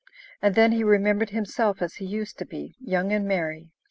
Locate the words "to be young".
2.39-3.11